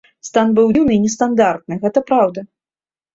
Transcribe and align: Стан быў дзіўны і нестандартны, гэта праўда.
Стан 0.27 0.53
быў 0.59 0.69
дзіўны 0.77 0.95
і 0.95 1.01
нестандартны, 1.03 1.77
гэта 1.83 2.03
праўда. 2.09 2.45